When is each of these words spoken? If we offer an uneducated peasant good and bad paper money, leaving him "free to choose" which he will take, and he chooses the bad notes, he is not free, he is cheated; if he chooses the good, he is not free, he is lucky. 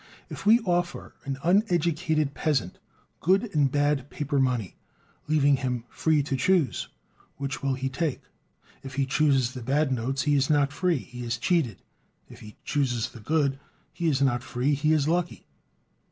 If 0.31 0.47
we 0.47 0.61
offer 0.61 1.13
an 1.25 1.37
uneducated 1.43 2.33
peasant 2.33 2.79
good 3.19 3.53
and 3.53 3.71
bad 3.71 4.09
paper 4.09 4.39
money, 4.39 4.75
leaving 5.27 5.57
him 5.57 5.83
"free 5.89 6.23
to 6.23 6.35
choose" 6.35 6.87
which 7.37 7.57
he 7.57 7.67
will 7.67 7.77
take, 7.77 8.21
and 8.81 8.91
he 8.91 9.05
chooses 9.05 9.51
the 9.53 9.61
bad 9.61 9.91
notes, 9.91 10.23
he 10.23 10.33
is 10.35 10.49
not 10.49 10.73
free, 10.73 10.97
he 10.97 11.23
is 11.23 11.37
cheated; 11.37 11.83
if 12.27 12.39
he 12.39 12.55
chooses 12.65 13.09
the 13.09 13.19
good, 13.19 13.59
he 13.93 14.07
is 14.07 14.23
not 14.23 14.41
free, 14.41 14.73
he 14.73 14.91
is 14.91 15.07
lucky. 15.07 15.45